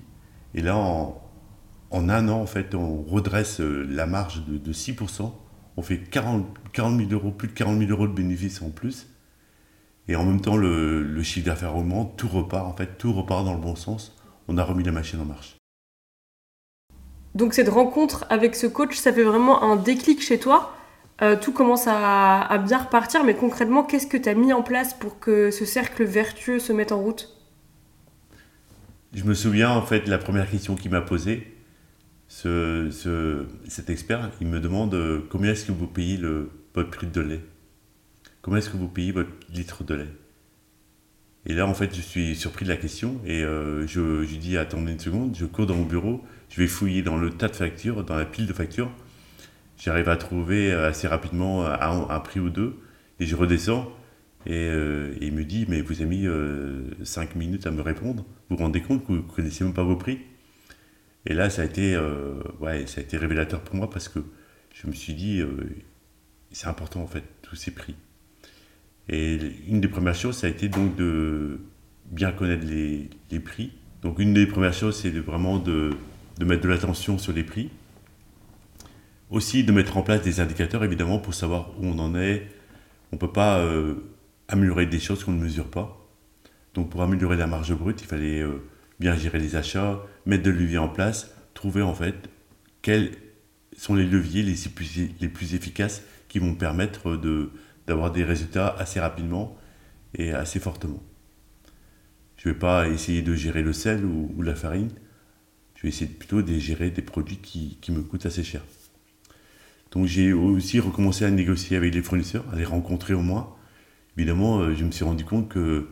Et 0.54 0.62
là, 0.62 0.77
en, 0.77 1.20
un 1.92 2.30
an, 2.30 2.42
en 2.42 2.46
fait, 2.46 2.75
on 2.75 3.01
redresse 3.01 3.62
euh, 3.62 3.88
la 3.89 4.06
marge 4.06 4.46
de, 4.46 4.74
6%. 4.74 5.34
On 5.77 5.82
fait 5.82 5.98
40, 5.98 6.46
40 6.74 7.00
000 7.00 7.12
euros, 7.12 7.32
plus 7.32 7.48
de 7.48 7.54
40 7.54 7.80
000 7.80 7.92
euros 7.92 8.08
de 8.08 8.13
bénéfices 8.13 8.62
en 8.62 8.70
plus. 8.70 9.08
Et 10.08 10.16
en 10.16 10.26
même 10.26 10.42
temps, 10.42 10.58
le, 10.58 11.04
le 11.04 11.24
chiffre 11.24 11.46
d'affaires 11.46 11.76
augmente, 11.76 12.16
tout 12.18 12.28
repart, 12.28 12.66
en 12.66 12.74
fait, 12.74 12.98
tout 12.98 13.14
repart 13.14 13.44
dans 13.44 13.54
le 13.54 13.60
bon 13.60 13.76
sens. 13.76 14.16
On 14.48 14.58
a 14.58 14.64
remis 14.64 14.84
la 14.84 14.92
machine 14.92 15.20
en 15.20 15.26
marche. 15.26 15.58
Donc 17.38 17.54
cette 17.54 17.70
rencontre 17.70 18.26
avec 18.30 18.56
ce 18.56 18.66
coach, 18.66 18.98
ça 18.98 19.14
fait 19.14 19.24
vraiment 19.24 19.62
un 19.64 19.76
déclic 19.76 20.24
chez 20.24 20.40
toi. 20.40 20.74
Euh, 21.22 21.36
tout 21.36 21.52
commence 21.52 21.86
à, 21.88 22.58
bien 22.66 22.80
repartir, 22.80 23.24
mais 23.24 23.36
concrètement, 23.36 23.84
qu'est-ce 23.84 24.08
que 24.08 24.18
tu 24.18 24.28
as 24.28 24.34
mis 24.34 24.54
en 24.54 24.64
place 24.64 24.96
pour 24.96 25.20
que 25.20 25.52
ce 25.52 25.64
cercle 25.66 26.04
vertueux 26.04 26.58
se 26.58 26.74
mette 26.74 26.92
en 26.92 27.00
route? 27.00 27.30
Je 29.14 29.24
me 29.24 29.36
souviens 29.36 29.70
en 29.70 29.84
fait 29.84 30.08
la 30.08 30.18
première 30.18 30.50
question 30.50 30.76
qu'il 30.76 30.90
m'a 30.90 31.02
posée. 31.02 31.56
Ce, 32.28 33.46
cet 33.68 33.90
expert, 33.90 34.32
il 34.42 34.48
me 34.48 34.60
demande 34.60 34.96
euh, 34.96 35.28
combien 35.32 35.52
est-ce 35.52 35.66
que 35.66 35.72
vous 35.72 35.88
payez 35.88 36.18
le, 36.18 36.50
votre 36.74 36.90
prix 36.90 37.08
de 37.08 37.22
lait? 37.22 37.42
Combien 38.41 38.60
est-ce 38.60 38.70
que 38.70 38.77
vous 38.77 38.88
payez 38.88 39.12
votre 39.12 39.32
litre 39.53 39.84
de 39.84 39.96
lait? 39.96 40.10
Et 41.50 41.53
là, 41.53 41.65
en 41.65 41.74
fait, 41.74 41.96
je 41.96 42.01
suis 42.01 42.36
surpris 42.36 42.65
de 42.65 42.70
la 42.70 42.75
question 42.75 43.22
et 43.25 43.41
euh, 43.41 43.88
je, 43.88 44.24
je 44.25 44.36
dis 44.36 44.58
attendez 44.58 44.91
une 44.91 45.00
seconde, 45.00 45.34
je 45.34 45.46
cours 45.46 45.65
dans 45.65 45.75
mon 45.75 45.86
bureau, 45.86 46.22
je 46.50 46.60
vais 46.60 46.67
fouiller 46.67 47.01
dans 47.01 47.15
le 47.15 47.29
tas 47.29 47.48
de 47.48 47.56
factures, 47.56 48.03
dans 48.03 48.17
la 48.17 48.25
pile 48.25 48.48
de 48.48 48.53
factures. 48.53 48.91
J'arrive 49.77 50.10
à 50.10 50.17
trouver 50.17 50.74
euh, 50.74 50.89
assez 50.89 51.08
rapidement 51.08 51.65
euh, 51.65 51.74
un, 51.79 52.20
prix 52.20 52.41
ou 52.41 52.50
deux. 52.50 52.77
Et 53.22 53.25
je 53.25 53.36
redescends. 53.36 53.89
Et, 54.46 54.67
il 55.22 55.34
me 55.34 55.44
dit 55.44 55.65
Mais 55.67 55.82
vous 55.82 56.01
avez 56.01 56.06
mis 56.06 56.27
5 57.03 57.36
minutes 57.36 57.65
à 57.65 57.72
me 57.72 57.82
répondre. 57.82 58.25
Vous 58.50 58.58
vous 58.58 58.63
rendez 58.63 58.82
compte 58.82 59.01
que 59.03 59.08
vous 59.08 59.15
ne 59.15 59.22
connaissez 59.22 59.63
même 59.63 59.74
pas 59.74 59.84
vos 59.84 59.96
prix? 59.96 60.20
Et 61.25 61.34
là, 61.34 61.50
ça 61.50 61.63
a, 61.63 61.65
été, 61.65 61.98
ouais, 62.60 62.88
ça 62.88 63.01
a 63.01 63.03
été 63.03 63.17
révélateur 63.17 63.62
pour 63.62 63.75
moi 63.75 63.89
parce 63.89 64.08
que 64.08 64.20
je 64.74 64.88
me 64.88 64.94
suis 64.94 65.15
dit 65.15 65.41
C'est 66.51 66.67
important 66.67 67.01
en 67.01 67.08
fait, 67.08 67.24
tous 67.41 67.56
ces 67.56 67.72
prix. 67.72 67.96
Et 69.10 69.38
une 69.68 69.82
des 69.82 69.88
premières 69.88 70.16
choses, 70.16 70.38
ça 70.38 70.48
a 70.48 70.50
été 70.50 70.70
donc 70.70 70.96
de 70.96 71.60
bien 72.12 72.32
connaître 72.32 72.66
les, 72.66 73.40
prix. 73.40 73.72
Donc 74.02 74.20
une 74.20 74.34
des 74.34 74.46
premières 74.46 74.74
choses, 74.74 74.98
c'est 74.98 75.10
vraiment 75.12 75.60
de 75.60 75.92
de 76.40 76.46
mettre 76.46 76.64
de 76.64 76.70
l'attention 76.70 77.18
sur 77.18 77.34
les 77.34 77.44
prix. 77.44 77.70
Aussi 79.30 79.64
de 79.64 79.72
mettre 79.72 79.98
en 79.98 80.04
place 80.04 80.22
des 80.22 80.40
indicateurs, 80.40 80.84
évidemment, 80.84 81.20
pour 81.20 81.34
savoir 81.34 81.72
où 81.80 81.86
on 81.86 82.00
en 82.00 82.16
est. 82.16 82.48
On 83.12 83.16
ne 83.16 83.20
peut 83.20 83.32
pas 83.32 83.60
euh, 83.60 83.96
améliorer 84.48 84.86
des 84.86 85.00
choses 85.00 85.24
qu'on 85.24 85.32
ne 85.32 85.42
mesure 85.42 85.70
pas. 85.70 86.08
Donc 86.74 86.90
pour 86.90 87.02
améliorer 87.02 87.38
la 87.38 87.48
marge 87.48 87.74
brute, 87.74 88.02
il 88.02 88.08
fallait 88.08 88.42
euh, 88.42 88.64
bien 89.00 89.16
gérer 89.16 89.40
les 89.40 89.56
achats, 89.56 90.02
mettre 90.26 90.44
de 90.44 90.52
leviers 90.52 90.78
en 90.78 90.90
place, 90.90 91.34
trouver 91.54 91.82
en 91.82 91.94
fait 91.94 92.16
quels 92.82 93.12
sont 93.76 93.96
les 93.96 94.06
leviers 94.06 94.44
les 94.44 95.30
plus, 95.30 95.54
efficaces 95.54 96.04
qui 96.30 96.40
vont 96.40 96.56
permettre 96.56 97.16
d'avoir 97.88 98.12
des 98.12 98.24
résultats 98.24 98.75
assez 98.77 99.00
rapidement 99.00 99.58
et 100.13 100.32
assez 100.32 100.60
fortement. 100.60 101.01
Je 102.36 102.50
ne 102.50 102.53
vais 102.53 102.60
pas 102.60 102.88
essayer 102.88 103.22
de 103.22 103.34
gérer 103.34 103.63
le 103.63 103.74
sel 103.74 104.06
ou, 104.06 104.41
la 104.41 104.53
farine, 104.53 104.91
je 105.75 105.84
vais 105.84 105.89
essayer 105.89 106.08
plutôt 106.08 106.41
de 106.41 106.53
gérer 106.60 106.91
des 106.91 107.01
produits 107.01 107.38
qui, 107.38 107.91
me 107.91 108.01
coûtent 108.01 108.25
assez 108.25 108.44
cher. 108.44 108.62
Donc 109.91 110.06
j'ai 110.06 110.34
aussi 110.34 110.79
recommencé 110.79 111.25
à 111.25 111.32
négocier 111.32 111.77
avec 111.77 111.94
les 111.94 112.01
fournisseurs, 112.01 112.46
à 112.51 112.56
les 112.56 112.65
rencontrer 112.65 113.13
au 113.13 113.22
moins. 113.22 113.56
Évidemment, 114.17 114.60
euh, 114.60 114.75
je 114.75 114.84
me 114.84 114.91
suis 114.91 115.06
rendu 115.06 115.24
compte 115.24 115.48
que 115.48 115.88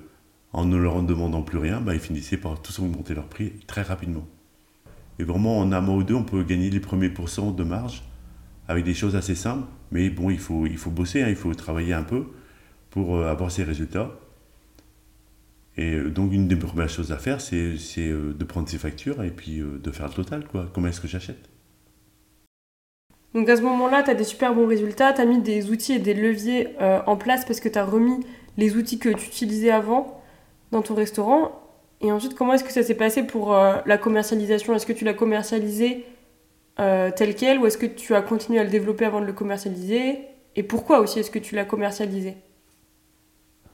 en 0.52 0.66
ne 0.66 0.78
leur 0.78 1.02
demandant 1.04 1.42
plus 1.42 1.58
rien, 1.58 1.82
bah, 1.82 1.94
ils 1.94 2.00
finissaient 2.00 2.38
par 2.38 2.62
tous 2.62 2.80
augmenter 2.80 3.14
leur 3.14 3.28
prix 3.28 3.54
très 3.68 3.82
rapidement. 3.82 4.28
Et 5.20 5.24
vraiment, 5.24 5.60
en 5.60 5.72
un 5.72 5.82
mois 5.82 5.96
ou 5.96 6.04
deux, 6.04 6.14
on 6.14 6.24
peut 6.24 6.44
gagner 6.44 6.70
les 6.70 6.80
premiers 6.80 7.10
pourcents 7.10 7.52
de 7.52 7.64
marge 7.64 8.04
avec 8.68 8.84
des 8.84 8.94
choses 8.94 9.16
assez 9.16 9.36
simples. 9.36 9.68
Mais 9.92 10.10
bon, 10.10 10.30
il 10.30 10.40
faut, 10.40 10.66
il 10.66 10.78
faut 10.78 10.92
bosser, 10.92 11.22
hein, 11.22 11.30
il 11.30 11.36
faut 11.36 11.54
travailler 11.54 11.94
un 11.94 12.04
peu 12.04 12.26
pour 12.90 13.18
euh, 13.18 13.30
avoir 13.30 13.52
ces 13.52 13.64
résultats. 13.64 14.12
Et 15.78 15.94
euh, 15.94 16.10
donc, 16.10 16.32
une 16.34 16.48
des 16.48 16.56
premières 16.56 16.90
choses 16.90 17.12
à 17.12 17.18
faire, 17.18 17.42
c'est 17.42 17.76
de 17.98 18.44
prendre 18.44 18.70
ses 18.70 18.78
factures 18.78 19.24
et 19.24 19.32
puis 19.32 19.62
de 19.62 19.92
faire 19.92 20.08
le 20.08 20.14
total. 20.14 20.46
Quoi. 20.48 20.70
Comment 20.74 20.88
est-ce 20.88 21.02
que 21.02 21.08
j'achète? 21.08 21.50
Donc 23.36 23.50
à 23.50 23.58
ce 23.58 23.62
moment-là, 23.64 24.02
tu 24.02 24.10
as 24.10 24.16
des 24.16 24.24
super 24.24 24.56
bons 24.56 24.66
résultats, 24.66 25.12
tu 25.12 25.20
as 25.20 25.26
mis 25.26 25.40
des 25.40 25.70
outils 25.70 25.92
et 25.92 26.00
des 26.00 26.14
leviers 26.14 26.70
euh, 26.80 27.02
en 27.06 27.18
place 27.18 27.44
parce 27.44 27.60
que 27.60 27.68
tu 27.68 27.78
as 27.78 27.84
remis 27.84 28.26
les 28.56 28.78
outils 28.78 28.98
que 28.98 29.10
tu 29.10 29.28
utilisais 29.28 29.72
avant 29.72 30.22
dans 30.72 30.82
ton 30.82 30.96
restaurant. 30.96 31.52
Et 32.00 32.14
ensuite, 32.14 32.34
comment 32.34 32.54
est-ce 32.54 32.64
que 32.64 32.72
ça 32.72 32.82
s'est 32.82 32.96
passé 32.96 33.24
pour 33.28 33.54
euh, 33.54 33.76
la 33.86 33.98
commercialisation? 33.98 34.74
Est-ce 34.74 34.86
que 34.86 34.94
tu 34.94 35.04
l'as 35.04 35.14
commercialisé 35.14 36.06
euh, 36.80 37.12
tel 37.16 37.36
quel 37.36 37.60
ou 37.60 37.66
est-ce 37.66 37.78
que 37.78 37.86
tu 37.86 38.16
as 38.16 38.22
continué 38.22 38.60
à 38.60 38.64
le 38.64 38.70
développer 38.70 39.06
avant 39.06 39.22
de 39.22 39.26
le 39.26 39.34
commercialiser 39.34 40.20
Et 40.56 40.64
pourquoi 40.64 41.00
aussi 41.00 41.20
est-ce 41.20 41.32
que 41.32 41.40
tu 41.40 41.56
l'as 41.56 41.66
commercialisé? 41.66 42.36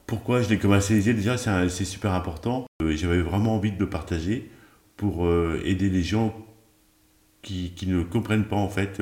Pourquoi 0.05 0.41
je 0.41 0.49
l'ai 0.49 0.57
commercialisé? 0.57 1.13
Déjà, 1.13 1.37
c'est 1.37 1.85
super 1.85 2.13
important. 2.13 2.65
J'avais 2.85 3.21
vraiment 3.21 3.55
envie 3.55 3.71
de 3.71 3.79
le 3.79 3.89
partager 3.89 4.51
pour 4.97 5.25
aider 5.63 5.89
les 5.89 6.03
gens 6.03 6.35
qui, 7.41 7.71
qui, 7.71 7.87
ne 7.87 8.03
comprennent 8.03 8.43
pas 8.43 8.57
en 8.57 8.67
fait 8.67 9.01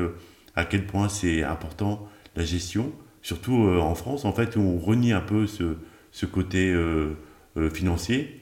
à 0.56 0.66
quel 0.66 0.86
point 0.86 1.10
c'est 1.10 1.44
important 1.44 2.08
la 2.36 2.46
gestion, 2.46 2.92
surtout 3.22 3.66
euh, 3.66 3.80
en 3.80 3.96
France, 3.96 4.26
en 4.26 4.34
fait, 4.34 4.56
où 4.56 4.62
on 4.62 4.78
renie 4.80 5.12
un 5.12 5.22
peu 5.22 5.48
ce, 5.48 5.76
ce 6.12 6.26
côté 6.26 6.72
euh, 6.72 7.16
euh, 7.58 7.70
financier, 7.70 8.39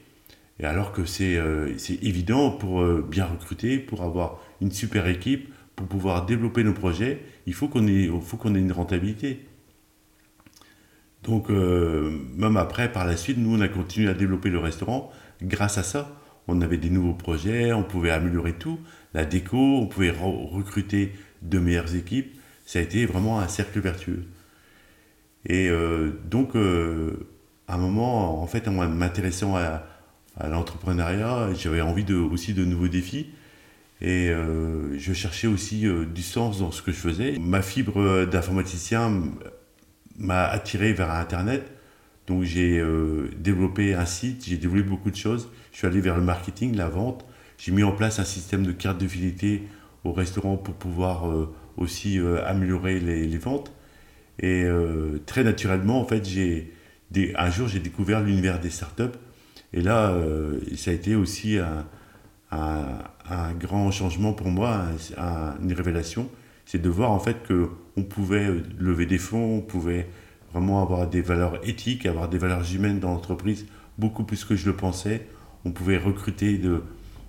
et 0.60 0.64
alors 0.64 0.92
que 0.92 1.04
c'est 1.04 1.38
évident 2.02 2.50
pour 2.50 2.84
bien 3.02 3.26
recruter, 3.26 3.78
pour 3.78 4.02
avoir 4.02 4.40
une 4.60 4.72
super 4.72 5.06
équipe, 5.06 5.52
pour 5.76 5.86
pouvoir 5.86 6.26
développer 6.26 6.64
nos 6.64 6.72
projets, 6.72 7.22
il 7.46 7.54
faut 7.54 7.68
qu'on 7.68 7.86
ait, 7.86 8.10
qu'on 8.38 8.54
ait 8.54 8.58
une 8.58 8.72
rentabilité. 8.72 9.46
Donc, 11.22 11.48
même 11.50 12.56
après, 12.56 12.90
par 12.90 13.06
la 13.06 13.16
suite, 13.16 13.38
nous, 13.38 13.56
on 13.56 13.60
a 13.60 13.68
continué 13.68 14.08
à 14.08 14.14
développer 14.14 14.50
le 14.50 14.58
restaurant 14.58 15.12
grâce 15.42 15.78
à 15.78 15.82
ça. 15.82 16.18
On 16.48 16.60
avait 16.62 16.78
des 16.78 16.90
nouveaux 16.90 17.14
projets, 17.14 17.72
on 17.72 17.82
pouvait 17.82 18.10
améliorer 18.10 18.54
tout, 18.54 18.80
la 19.14 19.24
déco, 19.24 19.56
on 19.56 19.86
pouvait 19.86 20.10
recruter 20.10 21.12
de 21.42 21.58
meilleures 21.58 21.94
équipes. 21.94 22.34
Ça 22.64 22.78
a 22.78 22.82
été 22.82 23.06
vraiment 23.06 23.38
un 23.38 23.48
cercle 23.48 23.80
vertueux. 23.80 24.24
Et 25.44 25.68
euh, 25.68 26.10
donc, 26.24 26.56
euh, 26.56 27.28
à 27.66 27.74
un 27.74 27.78
moment, 27.78 28.42
en 28.42 28.46
fait, 28.46 28.66
en 28.66 28.72
m'intéressant 28.72 29.56
à, 29.56 29.84
l'entrepreneuriat, 30.46 31.54
j'avais 31.54 31.80
envie 31.80 32.04
aussi 32.12 32.54
de 32.54 32.64
nouveaux 32.64 32.88
défis. 32.88 33.30
Et 34.00 34.28
euh, 34.28 34.96
je 34.96 35.12
cherchais 35.12 35.48
aussi 35.48 35.86
du 36.14 36.22
sens 36.22 36.60
dans 36.60 36.70
ce 36.70 36.82
que 36.82 36.92
je 36.92 36.98
faisais. 36.98 37.36
Ma 37.40 37.62
fibre 37.62 38.26
d'informaticien 38.26 39.22
m'a 40.18 40.44
attiré 40.44 40.92
vers 40.92 41.10
Internet. 41.10 41.72
Donc 42.28 42.44
j'ai 42.44 42.82
développé 43.36 43.94
un 43.94 44.04
site, 44.04 44.44
j'ai 44.46 44.58
développé 44.58 44.88
beaucoup 44.88 45.10
de 45.10 45.16
choses. 45.16 45.48
Je 45.72 45.78
suis 45.78 45.86
allé 45.86 46.00
vers 46.00 46.16
le 46.16 46.22
marketing, 46.22 46.76
la 46.76 46.88
vente. 46.88 47.24
J'ai 47.56 47.72
mis 47.72 47.82
en 47.82 47.92
place 47.92 48.20
un 48.20 48.24
système 48.24 48.64
de 48.64 48.72
carte 48.72 48.98
de 48.98 49.08
fidélité 49.08 49.62
au 50.04 50.12
restaurant 50.12 50.56
pour 50.56 50.74
pouvoir 50.74 51.28
euh, 51.28 51.52
aussi 51.76 52.18
euh, 52.18 52.44
améliorer 52.46 53.00
les, 53.00 53.38
ventes. 53.38 53.72
Et 54.38 54.62
euh, 54.64 55.18
très 55.26 55.44
naturellement, 55.44 56.00
en 56.00 56.04
fait, 56.04 56.24
j'ai 56.24 56.72
un 57.36 57.50
jour, 57.50 57.68
j'ai 57.68 57.80
découvert 57.80 58.22
l'univers 58.22 58.60
des 58.60 58.70
startups. 58.70 59.16
Et 59.72 59.82
là, 59.82 60.16
ça 60.76 60.90
a 60.90 60.94
été 60.94 61.14
aussi 61.14 61.58
un, 61.58 61.86
un, 62.50 63.52
grand 63.54 63.90
changement 63.90 64.32
pour 64.32 64.48
moi, 64.48 64.86
une 65.62 65.72
révélation. 65.72 66.28
C'est 66.64 66.80
de 66.80 66.88
voir 66.88 67.10
en 67.10 67.18
fait 67.18 67.36
qu'on 67.46 68.02
pouvait 68.02 68.48
lever 68.78 69.06
des 69.06 69.18
fonds, 69.18 69.58
on 69.58 69.60
pouvait 69.60 70.08
vraiment 70.52 70.82
avoir 70.82 71.08
des 71.08 71.20
valeurs 71.20 71.60
éthiques, 71.66 72.06
avoir 72.06 72.28
des 72.28 72.38
valeurs 72.38 72.64
humaines 72.74 73.00
dans 73.00 73.10
l'entreprise, 73.10 73.66
beaucoup 73.98 74.24
plus 74.24 74.44
que 74.44 74.56
je 74.56 74.66
le 74.66 74.76
pensais. 74.76 75.26
On 75.64 75.70
pouvait 75.70 75.98
recruter 75.98 76.58
de, 76.58 76.82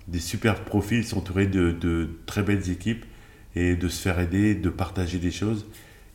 des 0.08 0.20
super 0.20 0.64
profils, 0.64 1.04
s'entourer 1.04 1.46
de, 1.46 1.70
de, 1.70 2.08
très 2.26 2.42
belles 2.42 2.70
équipes 2.70 3.04
et 3.54 3.76
de 3.76 3.88
se 3.88 4.00
faire 4.00 4.18
aider, 4.18 4.54
de 4.54 4.70
partager 4.70 5.18
des 5.18 5.30
choses. 5.30 5.66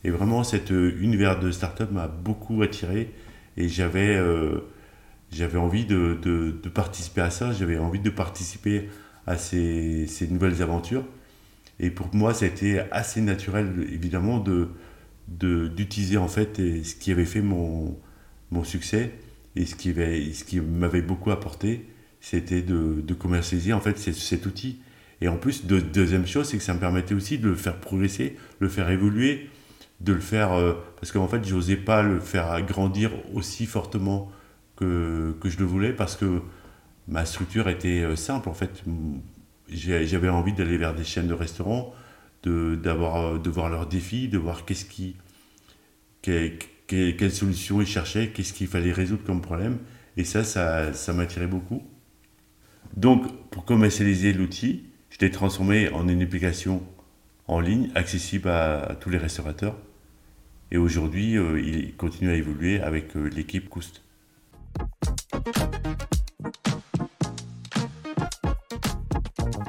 Et 0.04 0.10
vraiment, 0.10 0.44
cet 0.44 0.70
euh, 0.72 0.96
univers 1.00 1.38
de 1.38 1.50
start-up 1.50 1.90
m'a 1.90 2.08
beaucoup 2.08 2.62
attiré 2.62 3.10
et 3.56 3.68
j'avais 3.68 4.16
euh, 4.16 4.60
j'avais 5.32 5.58
envie 5.58 5.84
de, 5.84 6.18
de, 6.22 6.68
participer 6.68 7.20
à 7.20 7.30
ça, 7.30 7.52
j'avais 7.52 7.78
envie 7.78 8.00
de 8.00 8.10
participer 8.10 8.88
à 9.26 9.36
ces, 9.36 10.06
ces, 10.06 10.28
nouvelles 10.28 10.62
aventures. 10.62 11.04
Et 11.80 11.90
pour 11.90 12.14
moi, 12.14 12.32
ça 12.32 12.44
a 12.44 12.48
été 12.48 12.80
assez 12.90 13.20
naturel, 13.20 13.86
évidemment, 13.92 14.38
de 14.38 14.70
d'utiliser 15.28 16.18
en 16.18 16.28
fait 16.28 16.56
ce 16.56 16.94
qui 16.94 17.10
avait 17.10 17.24
fait 17.24 17.42
mon, 17.42 17.98
mon 18.52 18.62
succès 18.62 19.10
et 19.56 19.66
ce 19.66 19.74
qui, 19.74 19.92
qui 20.46 20.60
m'avait 20.60 21.02
beaucoup 21.02 21.32
apporté 21.32 21.84
c'était 22.26 22.62
de, 22.62 23.14
commercialiser 23.14 23.72
en 23.72 23.80
fait 23.80 23.96
cet 23.98 24.46
outil. 24.46 24.80
Et 25.20 25.28
en 25.28 25.36
plus, 25.36 25.64
deuxième 25.64 26.26
chose, 26.26 26.48
c'est 26.48 26.58
que 26.58 26.62
ça 26.62 26.74
me 26.74 26.80
permettait 26.80 27.14
aussi 27.14 27.38
de 27.38 27.48
le 27.48 27.54
faire 27.54 27.78
progresser, 27.78 28.36
le 28.58 28.68
faire 28.68 28.90
évoluer, 28.90 29.48
de 30.00 30.12
le 30.12 30.20
faire. 30.20 30.52
Euh, 30.52 30.72
parce 31.00 31.12
qu'en 31.12 31.28
fait, 31.28 31.46
je 31.46 31.54
n'osais 31.54 31.76
pas 31.76 32.02
le 32.02 32.18
faire 32.18 32.60
grandir 32.62 33.12
aussi 33.32 33.64
fortement 33.64 34.30
que, 34.76 35.34
je 35.44 35.58
le 35.58 35.64
voulais 35.64 35.92
parce 35.92 36.16
que 36.16 36.40
ma 37.08 37.24
structure 37.24 37.68
était 37.68 38.02
euh, 38.02 38.16
simple. 38.16 38.48
En 38.48 38.54
fait, 38.54 38.84
j'avais 39.68 40.28
envie 40.28 40.52
d'aller 40.52 40.78
vers 40.78 40.94
des 40.94 41.04
chaînes 41.04 41.28
de 41.28 41.34
restaurants, 41.34 41.94
de, 42.42 42.78
euh, 42.84 43.38
de 43.38 43.50
voir 43.50 43.70
leurs 43.70 43.86
défis, 43.86 44.28
de 44.28 44.38
voir 44.38 44.64
qu'est-ce 44.64 44.84
qui, 44.84 45.16
quelles 46.22 47.32
solutions 47.32 47.80
ils 47.80 47.86
cherchaient, 47.86 48.28
qu'est-ce 48.28 48.52
qu'il 48.52 48.68
fallait 48.68 48.92
résoudre 48.92 49.24
comme 49.24 49.40
problème. 49.40 49.78
Et 50.16 50.24
ça, 50.24 50.44
ça, 50.44 50.92
ça 50.92 51.12
m'attirait 51.12 51.46
beaucoup. 51.46 51.82
Donc, 52.96 53.50
pour 53.50 53.64
commercialiser 53.64 54.32
l'outil, 54.32 54.84
je 55.10 55.18
l'ai 55.20 55.30
transformé 55.30 55.90
en 55.90 56.08
une 56.08 56.22
application 56.22 56.82
en 57.48 57.60
ligne 57.60 57.90
accessible 57.94 58.48
à, 58.48 58.96
tous 59.00 59.10
les 59.10 59.18
restaurateurs. 59.18 59.76
Et 60.70 60.78
aujourd'hui, 60.78 61.36
euh, 61.36 61.60
il 61.60 61.94
continue 61.96 62.30
à 62.30 62.34
évoluer 62.34 62.80
avec 62.80 63.14
l'équipe 63.14 63.68
Coust. 63.68 64.02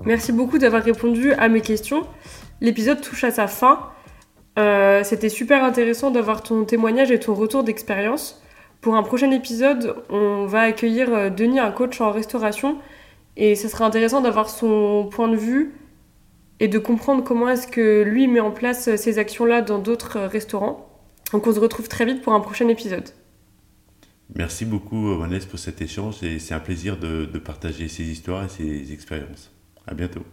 Merci 0.06 0.32
beaucoup 0.32 0.58
d'avoir 0.58 0.84
répondu 0.84 1.34
à 1.34 1.50
mes 1.50 1.62
questions. 1.62 2.04
L'épisode 2.62 3.02
touche 3.02 3.24
à 3.24 3.32
sa 3.32 3.48
fin. 3.48 3.90
Euh, 4.58 5.04
c'était 5.04 5.30
super 5.30 5.64
intéressant 5.64 6.12
d'avoir 6.12 6.44
ton 6.44 6.64
témoignage 6.64 7.12
et 7.12 7.20
ton 7.20 7.34
retour 7.34 7.64
d'expérience. 7.64 8.42
Pour 8.82 8.96
un 8.96 9.04
prochain 9.04 9.32
épisode, 9.32 9.96
on 10.10 10.46
va 10.46 10.62
accueillir 10.62 11.30
Denis, 11.32 11.60
un 11.60 11.72
coach 11.72 12.00
en 12.00 12.12
restauration, 12.12 12.78
et 13.36 13.56
ce 13.56 13.68
serait 13.68 13.84
intéressant 13.84 14.22
d'avoir 14.22 14.50
son 14.50 15.10
point 15.12 15.28
de 15.28 15.36
vue 15.36 15.74
et 16.60 16.68
de 16.68 16.80
comprendre 16.80 17.24
comment 17.24 17.50
est-ce 17.50 17.68
que 17.68 18.02
lui 18.04 18.28
met 18.28 18.40
en 18.40 18.52
place 18.52 18.96
ces 18.96 19.20
actions-là 19.20 19.62
dans 19.62 19.80
d'autres 19.80 20.20
restaurants. 20.20 20.90
Donc 21.34 21.46
on 21.46 21.54
se 21.54 21.60
retrouve 21.60 21.90
très 21.90 22.06
vite 22.06 22.22
pour 22.22 22.34
un 22.34 22.40
prochain 22.40 22.68
épisode. 22.68 23.10
Merci 24.36 24.66
beaucoup 24.66 25.16
Vanessa 25.18 25.48
pour 25.48 25.60
cet 25.60 25.82
échange 25.82 26.22
et 26.24 26.40
c'est 26.40 26.54
un 26.54 26.60
plaisir 26.60 26.98
de, 26.98 27.26
de 27.26 27.40
partager 27.40 27.88
ces 27.88 28.04
histoires 28.04 28.44
et 28.46 28.50
ces 28.50 28.92
expériences. 28.92 29.52
À 29.86 29.94
bientôt. 29.94 30.24